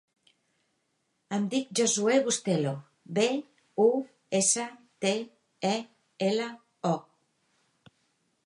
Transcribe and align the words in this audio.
Em 1.37 1.43
dic 1.51 1.67
Josuè 1.79 2.15
Bustelo: 2.29 2.73
be, 3.19 3.27
u, 3.85 3.87
essa, 4.41 4.67
te, 5.07 5.15
e, 5.77 5.77
ela, 6.33 6.51
o. 6.97 6.99